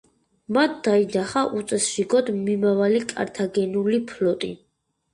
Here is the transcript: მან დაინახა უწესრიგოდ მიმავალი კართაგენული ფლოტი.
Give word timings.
მან 0.55 0.71
დაინახა 0.87 1.43
უწესრიგოდ 1.59 2.33
მიმავალი 2.41 3.05
კართაგენული 3.15 4.05
ფლოტი. 4.15 4.55